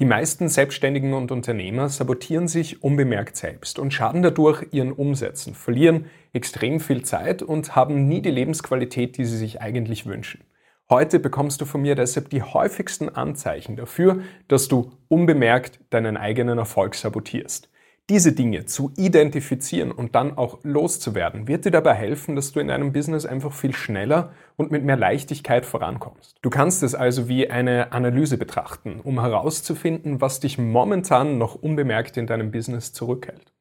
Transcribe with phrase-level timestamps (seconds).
[0.00, 6.06] Die meisten Selbstständigen und Unternehmer sabotieren sich unbemerkt selbst und schaden dadurch ihren Umsätzen, verlieren
[6.32, 10.42] extrem viel Zeit und haben nie die Lebensqualität, die sie sich eigentlich wünschen.
[10.88, 16.56] Heute bekommst du von mir deshalb die häufigsten Anzeichen dafür, dass du unbemerkt deinen eigenen
[16.56, 17.68] Erfolg sabotierst.
[18.10, 22.66] Diese Dinge zu identifizieren und dann auch loszuwerden, wird dir dabei helfen, dass du in
[22.66, 26.36] deinem Business einfach viel schneller und mit mehr Leichtigkeit vorankommst.
[26.42, 32.16] Du kannst es also wie eine Analyse betrachten, um herauszufinden, was dich momentan noch unbemerkt
[32.16, 33.52] in deinem Business zurückhält.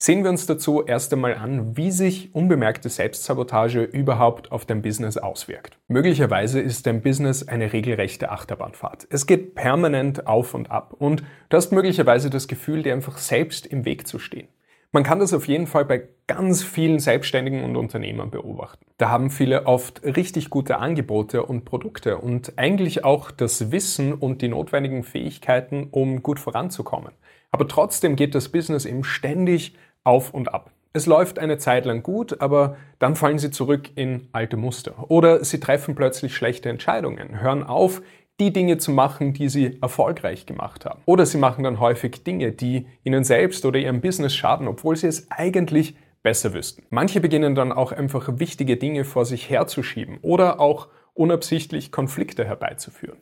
[0.00, 5.16] Sehen wir uns dazu erst einmal an, wie sich unbemerkte Selbstsabotage überhaupt auf dein Business
[5.16, 5.76] auswirkt.
[5.88, 9.08] Möglicherweise ist dein Business eine regelrechte Achterbahnfahrt.
[9.10, 13.66] Es geht permanent auf und ab und du hast möglicherweise das Gefühl, dir einfach selbst
[13.66, 14.46] im Weg zu stehen.
[14.92, 18.86] Man kann das auf jeden Fall bei ganz vielen Selbstständigen und Unternehmern beobachten.
[18.98, 24.42] Da haben viele oft richtig gute Angebote und Produkte und eigentlich auch das Wissen und
[24.42, 27.12] die notwendigen Fähigkeiten, um gut voranzukommen.
[27.50, 29.74] Aber trotzdem geht das Business eben ständig
[30.08, 30.72] auf und ab.
[30.94, 35.10] Es läuft eine Zeit lang gut, aber dann fallen sie zurück in alte Muster.
[35.10, 38.02] Oder sie treffen plötzlich schlechte Entscheidungen, hören auf,
[38.40, 41.02] die Dinge zu machen, die sie erfolgreich gemacht haben.
[41.04, 45.08] Oder sie machen dann häufig Dinge, die ihnen selbst oder ihrem Business schaden, obwohl sie
[45.08, 46.84] es eigentlich besser wüssten.
[46.90, 53.18] Manche beginnen dann auch einfach wichtige Dinge vor sich herzuschieben oder auch unabsichtlich Konflikte herbeizuführen.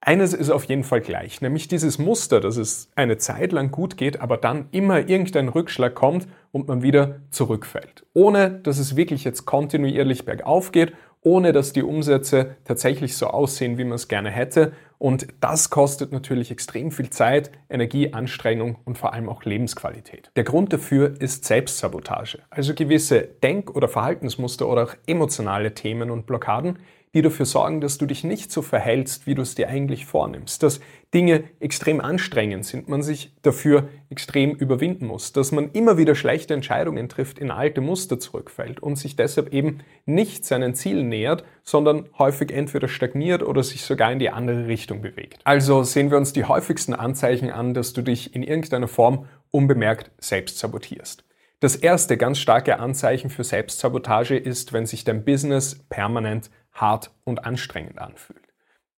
[0.00, 3.96] Eines ist auf jeden Fall gleich, nämlich dieses Muster, dass es eine Zeit lang gut
[3.96, 8.06] geht, aber dann immer irgendein Rückschlag kommt und man wieder zurückfällt.
[8.14, 13.76] Ohne dass es wirklich jetzt kontinuierlich bergauf geht, ohne dass die Umsätze tatsächlich so aussehen,
[13.76, 14.72] wie man es gerne hätte.
[14.98, 20.30] Und das kostet natürlich extrem viel Zeit, Energie, Anstrengung und vor allem auch Lebensqualität.
[20.36, 26.26] Der Grund dafür ist Selbstsabotage, also gewisse Denk- oder Verhaltensmuster oder auch emotionale Themen und
[26.26, 26.78] Blockaden,
[27.14, 30.62] die dafür sorgen, dass du dich nicht so verhältst, wie du es dir eigentlich vornimmst,
[30.62, 30.80] dass
[31.14, 36.52] Dinge extrem anstrengend sind, man sich dafür extrem überwinden muss, dass man immer wieder schlechte
[36.52, 42.08] Entscheidungen trifft, in alte Muster zurückfällt und sich deshalb eben nicht seinen Zielen nähert, sondern
[42.18, 45.40] häufig entweder stagniert oder sich sogar in die andere Richtung bewegt.
[45.44, 50.10] Also sehen wir uns die häufigsten Anzeichen an, dass du dich in irgendeiner Form unbemerkt
[50.18, 51.24] selbst sabotierst.
[51.60, 57.44] Das erste ganz starke Anzeichen für Selbstsabotage ist, wenn sich dein Business permanent hart und
[57.44, 58.42] anstrengend anfühlt.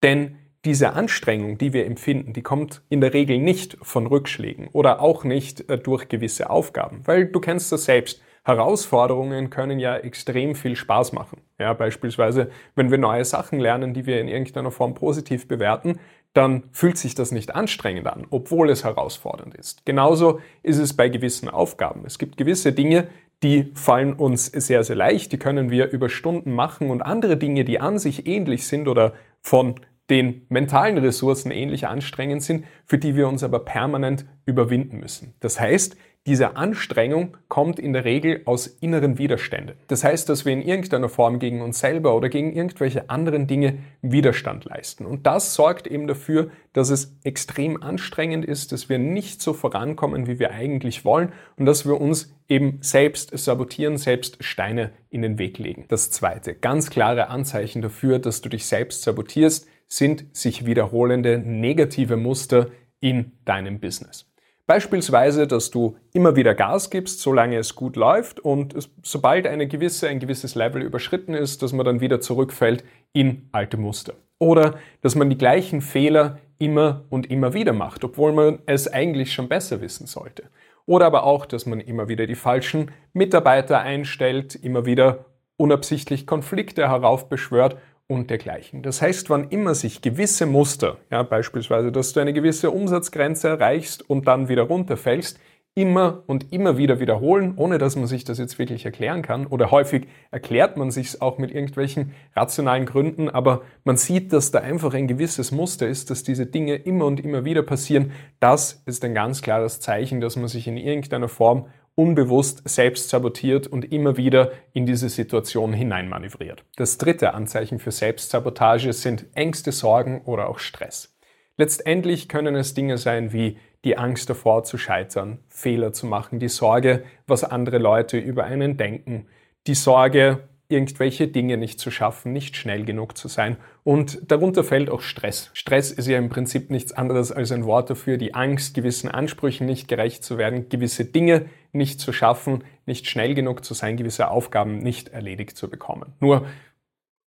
[0.03, 5.01] Denn diese Anstrengung, die wir empfinden, die kommt in der Regel nicht von Rückschlägen oder
[5.01, 8.21] auch nicht äh, durch gewisse Aufgaben, weil du kennst das selbst.
[8.43, 11.41] Herausforderungen können ja extrem viel Spaß machen.
[11.59, 15.99] Ja, beispielsweise, wenn wir neue Sachen lernen, die wir in irgendeiner Form positiv bewerten,
[16.33, 19.85] dann fühlt sich das nicht anstrengend an, obwohl es herausfordernd ist.
[19.85, 22.03] Genauso ist es bei gewissen Aufgaben.
[22.05, 23.09] Es gibt gewisse Dinge,
[23.43, 27.65] die fallen uns sehr, sehr leicht, die können wir über Stunden machen und andere Dinge,
[27.65, 29.75] die an sich ähnlich sind oder von
[30.11, 35.33] den mentalen Ressourcen ähnlich anstrengend sind, für die wir uns aber permanent überwinden müssen.
[35.39, 35.95] Das heißt,
[36.27, 39.75] diese Anstrengung kommt in der Regel aus inneren Widerständen.
[39.87, 43.79] Das heißt, dass wir in irgendeiner Form gegen uns selber oder gegen irgendwelche anderen Dinge
[44.03, 45.07] Widerstand leisten.
[45.07, 50.27] Und das sorgt eben dafür, dass es extrem anstrengend ist, dass wir nicht so vorankommen,
[50.27, 55.39] wie wir eigentlich wollen und dass wir uns eben selbst sabotieren, selbst Steine in den
[55.39, 55.85] Weg legen.
[55.87, 62.15] Das zweite, ganz klare Anzeichen dafür, dass du dich selbst sabotierst, sind sich wiederholende negative
[62.15, 62.67] Muster
[63.01, 64.25] in deinem Business.
[64.65, 69.67] Beispielsweise, dass du immer wieder Gas gibst, solange es gut läuft und es, sobald eine
[69.67, 74.13] gewisse, ein gewisses Level überschritten ist, dass man dann wieder zurückfällt in alte Muster.
[74.39, 79.33] Oder dass man die gleichen Fehler immer und immer wieder macht, obwohl man es eigentlich
[79.33, 80.43] schon besser wissen sollte.
[80.85, 85.25] Oder aber auch, dass man immer wieder die falschen Mitarbeiter einstellt, immer wieder
[85.57, 87.77] unabsichtlich Konflikte heraufbeschwört
[88.07, 88.83] und dergleichen.
[88.83, 94.09] Das heißt, wann immer sich gewisse Muster, ja, beispielsweise, dass du eine gewisse Umsatzgrenze erreichst
[94.09, 95.39] und dann wieder runterfällst,
[95.73, 99.45] immer und immer wieder wiederholen, ohne dass man sich das jetzt wirklich erklären kann.
[99.45, 104.51] Oder häufig erklärt man sich es auch mit irgendwelchen rationalen Gründen, aber man sieht, dass
[104.51, 108.11] da einfach ein gewisses Muster ist, dass diese Dinge immer und immer wieder passieren.
[108.41, 111.67] Das ist ein ganz klares Zeichen, dass man sich in irgendeiner Form
[112.01, 116.65] unbewusst selbst sabotiert und immer wieder in diese Situation hineinmanövriert.
[116.75, 121.15] Das dritte Anzeichen für Selbstsabotage sind Ängste, Sorgen oder auch Stress.
[121.57, 126.49] Letztendlich können es Dinge sein wie die Angst davor zu scheitern, Fehler zu machen, die
[126.49, 129.27] Sorge, was andere Leute über einen denken,
[129.67, 133.57] die Sorge, irgendwelche Dinge nicht zu schaffen, nicht schnell genug zu sein.
[133.83, 135.51] Und darunter fällt auch Stress.
[135.53, 139.67] Stress ist ja im Prinzip nichts anderes als ein Wort dafür, die Angst, gewissen Ansprüchen
[139.67, 144.29] nicht gerecht zu werden, gewisse Dinge nicht zu schaffen, nicht schnell genug zu sein, gewisse
[144.29, 146.13] Aufgaben nicht erledigt zu bekommen.
[146.19, 146.45] Nur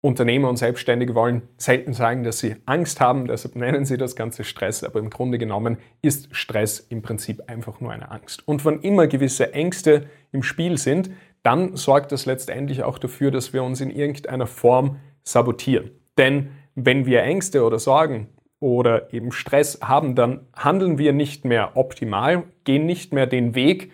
[0.05, 4.43] Unternehmer und Selbstständige wollen selten sagen, dass sie Angst haben, deshalb nennen sie das Ganze
[4.43, 8.47] Stress, aber im Grunde genommen ist Stress im Prinzip einfach nur eine Angst.
[8.47, 11.09] Und wann immer gewisse Ängste im Spiel sind,
[11.41, 15.89] dann sorgt das letztendlich auch dafür, dass wir uns in irgendeiner Form sabotieren.
[16.19, 18.27] Denn wenn wir Ängste oder Sorgen
[18.59, 23.91] oder eben Stress haben, dann handeln wir nicht mehr optimal, gehen nicht mehr den Weg,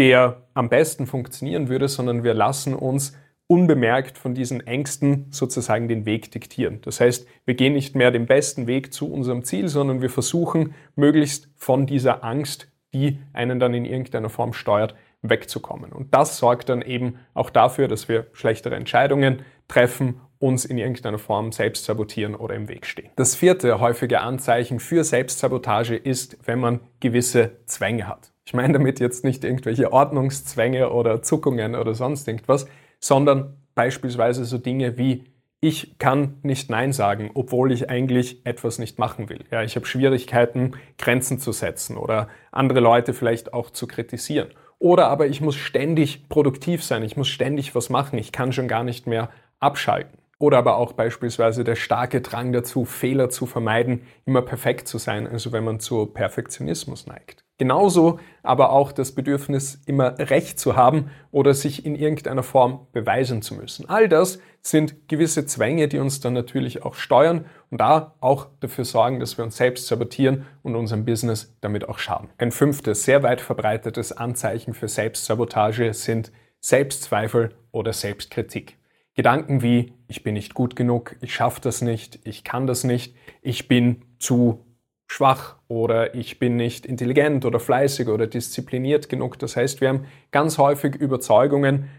[0.00, 3.14] der am besten funktionieren würde, sondern wir lassen uns
[3.46, 6.80] unbemerkt von diesen Ängsten sozusagen den Weg diktieren.
[6.80, 10.74] Das heißt, wir gehen nicht mehr den besten Weg zu unserem Ziel, sondern wir versuchen
[10.96, 15.92] möglichst von dieser Angst, die einen dann in irgendeiner Form steuert, wegzukommen.
[15.92, 21.18] Und das sorgt dann eben auch dafür, dass wir schlechtere Entscheidungen treffen, uns in irgendeiner
[21.18, 23.10] Form selbst sabotieren oder im Weg stehen.
[23.16, 28.29] Das vierte häufige Anzeichen für Selbstsabotage ist, wenn man gewisse Zwänge hat.
[28.50, 32.66] Ich meine damit jetzt nicht irgendwelche Ordnungszwänge oder Zuckungen oder sonst irgendwas,
[32.98, 35.22] sondern beispielsweise so Dinge wie
[35.60, 39.44] ich kann nicht Nein sagen, obwohl ich eigentlich etwas nicht machen will.
[39.52, 44.48] Ja, ich habe Schwierigkeiten, Grenzen zu setzen oder andere Leute vielleicht auch zu kritisieren.
[44.80, 48.66] Oder aber ich muss ständig produktiv sein, ich muss ständig was machen, ich kann schon
[48.66, 49.30] gar nicht mehr
[49.60, 50.18] abschalten.
[50.40, 55.28] Oder aber auch beispielsweise der starke Drang dazu, Fehler zu vermeiden, immer perfekt zu sein,
[55.28, 57.44] also wenn man zu Perfektionismus neigt.
[57.60, 63.42] Genauso aber auch das Bedürfnis, immer Recht zu haben oder sich in irgendeiner Form beweisen
[63.42, 63.86] zu müssen.
[63.86, 68.86] All das sind gewisse Zwänge, die uns dann natürlich auch steuern und da auch dafür
[68.86, 72.30] sorgen, dass wir uns selbst sabotieren und unserem Business damit auch schaden.
[72.38, 78.78] Ein fünftes, sehr weit verbreitetes Anzeichen für Selbstsabotage sind Selbstzweifel oder Selbstkritik.
[79.12, 83.14] Gedanken wie, ich bin nicht gut genug, ich schaffe das nicht, ich kann das nicht,
[83.42, 84.64] ich bin zu
[85.10, 89.40] schwach oder ich bin nicht intelligent oder fleißig oder diszipliniert genug.
[89.40, 91.90] Das heißt, wir haben ganz häufig Überzeugungen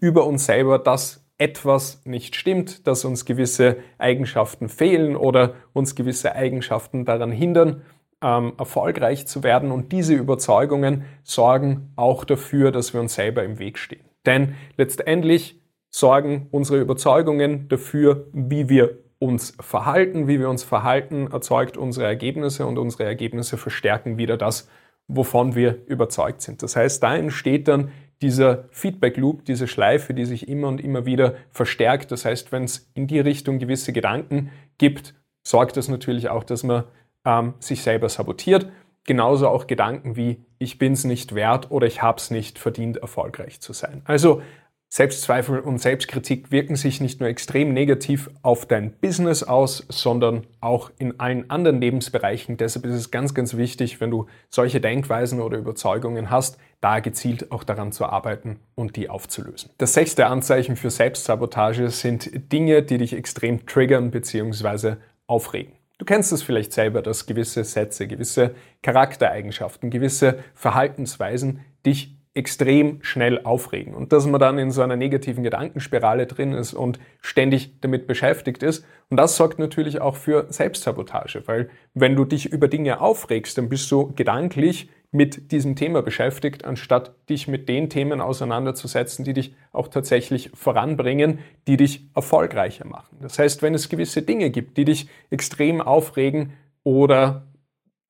[0.00, 6.34] über uns selber, dass etwas nicht stimmt, dass uns gewisse Eigenschaften fehlen oder uns gewisse
[6.34, 7.84] Eigenschaften daran hindern,
[8.22, 9.70] ähm, erfolgreich zu werden.
[9.70, 14.04] Und diese Überzeugungen sorgen auch dafür, dass wir uns selber im Weg stehen.
[14.26, 20.28] Denn letztendlich sorgen unsere Überzeugungen dafür, wie wir uns verhalten.
[20.28, 24.68] Wie wir uns verhalten, erzeugt unsere Ergebnisse und unsere Ergebnisse verstärken wieder das,
[25.08, 26.62] wovon wir überzeugt sind.
[26.62, 31.06] Das heißt, da entsteht dann dieser Feedback Loop, diese Schleife, die sich immer und immer
[31.06, 32.10] wieder verstärkt.
[32.10, 36.62] Das heißt, wenn es in die Richtung gewisse Gedanken gibt, sorgt das natürlich auch, dass
[36.62, 36.84] man
[37.24, 38.70] ähm, sich selber sabotiert.
[39.04, 42.98] Genauso auch Gedanken wie ich bin es nicht wert oder ich habe es nicht verdient,
[42.98, 44.02] erfolgreich zu sein.
[44.04, 44.42] Also
[44.90, 50.90] Selbstzweifel und Selbstkritik wirken sich nicht nur extrem negativ auf dein Business aus, sondern auch
[50.98, 52.56] in allen anderen Lebensbereichen.
[52.56, 57.52] Deshalb ist es ganz, ganz wichtig, wenn du solche Denkweisen oder Überzeugungen hast, da gezielt
[57.52, 59.70] auch daran zu arbeiten und die aufzulösen.
[59.76, 64.94] Das sechste Anzeichen für Selbstsabotage sind Dinge, die dich extrem triggern bzw.
[65.26, 65.74] aufregen.
[65.98, 73.40] Du kennst es vielleicht selber, dass gewisse Sätze, gewisse Charaktereigenschaften, gewisse Verhaltensweisen dich extrem schnell
[73.42, 78.06] aufregen und dass man dann in so einer negativen Gedankenspirale drin ist und ständig damit
[78.06, 78.86] beschäftigt ist.
[79.10, 83.68] Und das sorgt natürlich auch für Selbstsabotage, weil wenn du dich über Dinge aufregst, dann
[83.68, 89.54] bist du gedanklich mit diesem Thema beschäftigt, anstatt dich mit den Themen auseinanderzusetzen, die dich
[89.72, 93.18] auch tatsächlich voranbringen, die dich erfolgreicher machen.
[93.20, 96.52] Das heißt, wenn es gewisse Dinge gibt, die dich extrem aufregen
[96.84, 97.47] oder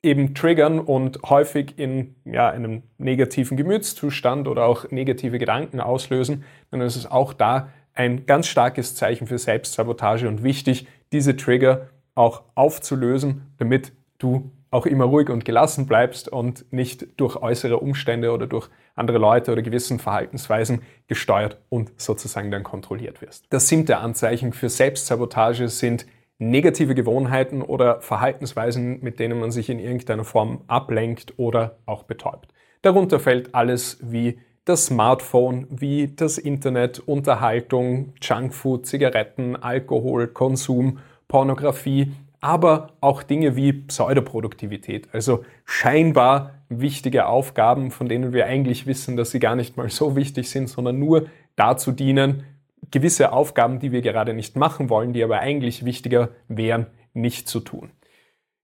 [0.03, 6.81] eben triggern und häufig in ja, einem negativen Gemütszustand oder auch negative Gedanken auslösen, dann
[6.81, 12.43] ist es auch da ein ganz starkes Zeichen für Selbstsabotage und wichtig, diese Trigger auch
[12.55, 18.47] aufzulösen, damit du auch immer ruhig und gelassen bleibst und nicht durch äußere Umstände oder
[18.47, 23.47] durch andere Leute oder gewissen Verhaltensweisen gesteuert und sozusagen dann kontrolliert wirst.
[23.51, 26.07] Das siebte Anzeichen für Selbstsabotage sind
[26.39, 32.53] negative Gewohnheiten oder Verhaltensweisen, mit denen man sich in irgendeiner Form ablenkt oder auch betäubt.
[32.83, 42.13] Darunter fällt alles wie das Smartphone, wie das Internet, Unterhaltung, Junkfood, Zigaretten, Alkohol, Konsum, Pornografie,
[42.41, 49.31] aber auch Dinge wie Pseudoproduktivität, also scheinbar wichtige Aufgaben, von denen wir eigentlich wissen, dass
[49.31, 51.27] sie gar nicht mal so wichtig sind, sondern nur
[51.57, 52.45] dazu dienen,
[52.91, 57.61] gewisse Aufgaben, die wir gerade nicht machen wollen, die aber eigentlich wichtiger wären, nicht zu
[57.61, 57.91] tun.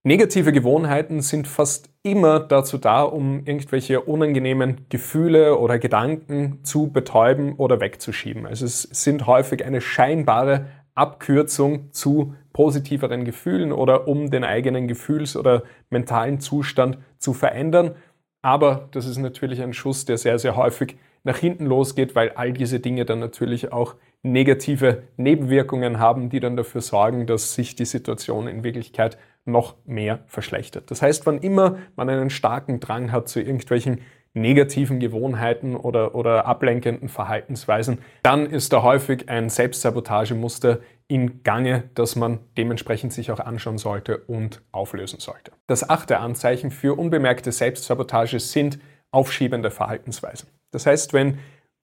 [0.07, 7.55] Negative Gewohnheiten sind fast immer dazu da, um irgendwelche unangenehmen Gefühle oder Gedanken zu betäuben
[7.55, 8.47] oder wegzuschieben.
[8.47, 15.37] Also es sind häufig eine scheinbare Abkürzung zu positiveren Gefühlen oder um den eigenen Gefühls-
[15.37, 17.97] oder mentalen Zustand zu verändern.
[18.45, 22.53] Aber das ist natürlich ein Schuss, der sehr, sehr häufig nach hinten losgeht, weil all
[22.53, 27.87] diese Dinge dann natürlich auch negative Nebenwirkungen haben, die dann dafür sorgen, dass sich die
[27.87, 30.91] Situation in Wirklichkeit noch mehr verschlechtert.
[30.91, 34.03] Das heißt, wann immer man einen starken Drang hat zu irgendwelchen
[34.35, 42.17] negativen Gewohnheiten oder, oder ablenkenden Verhaltensweisen, dann ist da häufig ein Selbstsabotagemuster in Gange, das
[42.17, 45.53] man dementsprechend sich auch anschauen sollte und auflösen sollte.
[45.67, 48.79] Das achte Anzeichen für unbemerkte Selbstsabotage sind
[49.11, 50.49] aufschiebende Verhaltensweisen.
[50.71, 51.39] Das heißt, wenn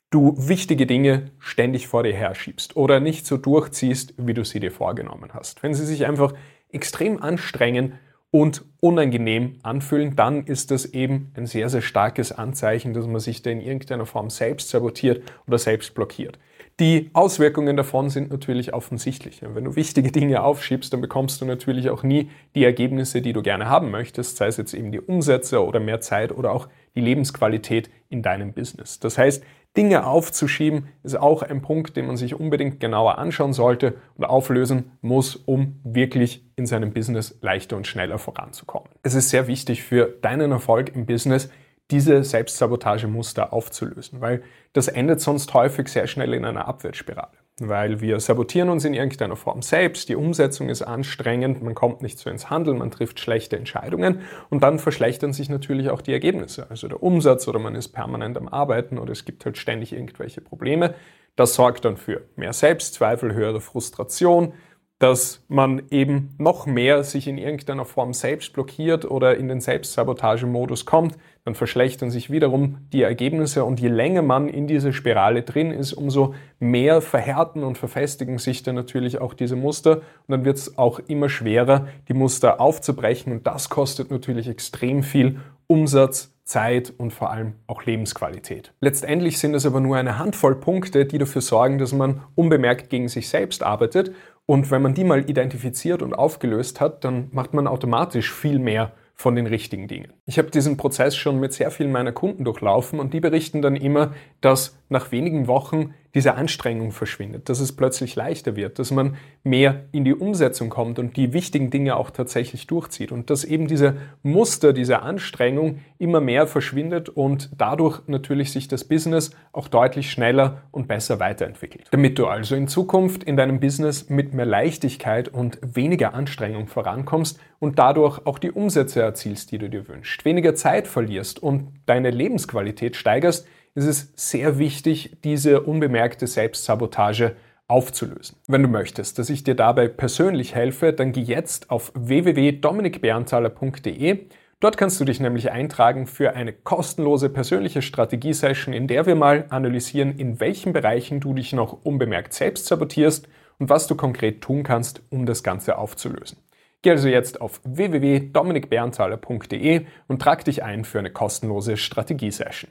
[0.09, 4.71] du wichtige Dinge ständig vor dir herschiebst oder nicht so durchziehst, wie du sie dir
[4.71, 5.63] vorgenommen hast.
[5.63, 6.33] Wenn sie sich einfach
[6.69, 7.97] extrem anstrengen
[8.31, 13.41] und unangenehm anfühlen, dann ist das eben ein sehr, sehr starkes Anzeichen, dass man sich
[13.41, 16.39] da in irgendeiner Form selbst sabotiert oder selbst blockiert.
[16.79, 19.41] Die Auswirkungen davon sind natürlich offensichtlich.
[19.43, 23.43] Wenn du wichtige Dinge aufschiebst, dann bekommst du natürlich auch nie die Ergebnisse, die du
[23.43, 27.01] gerne haben möchtest, sei es jetzt eben die Umsätze oder mehr Zeit oder auch die
[27.01, 28.99] Lebensqualität in deinem Business.
[28.99, 29.43] Das heißt,
[29.77, 34.91] Dinge aufzuschieben ist auch ein Punkt, den man sich unbedingt genauer anschauen sollte und auflösen
[35.01, 38.89] muss, um wirklich in seinem Business leichter und schneller voranzukommen.
[39.01, 41.49] Es ist sehr wichtig für deinen Erfolg im Business,
[41.89, 48.19] diese Selbstsabotagemuster aufzulösen, weil das endet sonst häufig sehr schnell in einer Abwärtsspirale weil wir
[48.19, 52.49] sabotieren uns in irgendeiner Form selbst, die Umsetzung ist anstrengend, man kommt nicht so ins
[52.49, 57.03] Handeln, man trifft schlechte Entscheidungen und dann verschlechtern sich natürlich auch die Ergebnisse, also der
[57.03, 60.95] Umsatz oder man ist permanent am Arbeiten oder es gibt halt ständig irgendwelche Probleme.
[61.35, 64.53] Das sorgt dann für mehr Selbstzweifel, höhere Frustration,
[65.01, 70.85] dass man eben noch mehr sich in irgendeiner Form selbst blockiert oder in den Selbstsabotagemodus
[70.85, 73.65] kommt, dann verschlechtern sich wiederum die Ergebnisse.
[73.65, 78.61] Und je länger man in dieser Spirale drin ist, umso mehr verhärten und verfestigen sich
[78.61, 79.97] dann natürlich auch diese Muster.
[79.97, 83.33] Und dann wird es auch immer schwerer, die Muster aufzubrechen.
[83.33, 88.73] Und das kostet natürlich extrem viel Umsatz, Zeit und vor allem auch Lebensqualität.
[88.81, 93.07] Letztendlich sind es aber nur eine Handvoll Punkte, die dafür sorgen, dass man unbemerkt gegen
[93.07, 94.11] sich selbst arbeitet
[94.51, 98.91] und wenn man die mal identifiziert und aufgelöst hat, dann macht man automatisch viel mehr
[99.15, 100.11] von den richtigen Dingen.
[100.25, 103.77] Ich habe diesen Prozess schon mit sehr vielen meiner Kunden durchlaufen und die berichten dann
[103.77, 109.15] immer, dass nach wenigen Wochen diese Anstrengung verschwindet, dass es plötzlich leichter wird, dass man
[109.43, 113.67] mehr in die Umsetzung kommt und die wichtigen Dinge auch tatsächlich durchzieht und dass eben
[113.67, 120.11] diese Muster, diese Anstrengung immer mehr verschwindet und dadurch natürlich sich das Business auch deutlich
[120.11, 121.87] schneller und besser weiterentwickelt.
[121.91, 127.39] Damit du also in Zukunft in deinem Business mit mehr Leichtigkeit und weniger Anstrengung vorankommst
[127.59, 132.09] und dadurch auch die Umsätze erzielst, die du dir wünschst, weniger Zeit verlierst und deine
[132.09, 137.37] Lebensqualität steigerst, ist es sehr wichtig, diese unbemerkte Selbstsabotage
[137.67, 138.37] aufzulösen.
[138.47, 144.25] Wenn du möchtest, dass ich dir dabei persönlich helfe, dann geh jetzt auf www.dominikberntaler.de.
[144.59, 149.45] Dort kannst du dich nämlich eintragen für eine kostenlose persönliche Strategiesession, in der wir mal
[149.49, 154.61] analysieren, in welchen Bereichen du dich noch unbemerkt selbst sabotierst und was du konkret tun
[154.61, 156.37] kannst, um das Ganze aufzulösen.
[156.83, 162.69] Geh also jetzt auf www.dominikberntaler.de und trag dich ein für eine kostenlose Strategiesession.